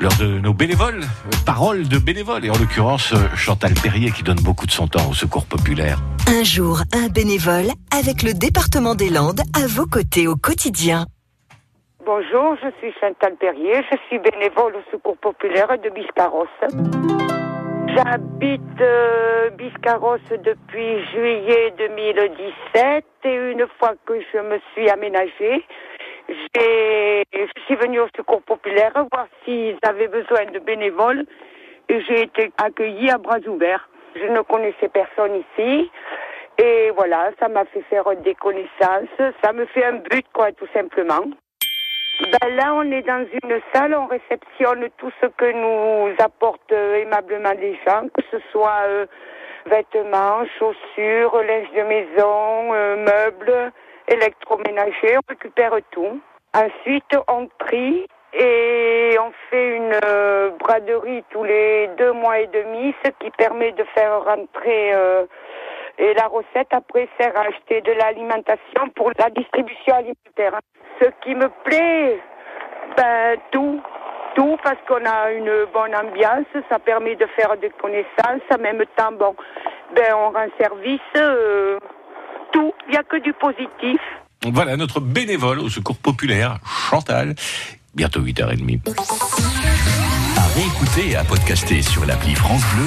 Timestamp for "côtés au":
9.84-10.36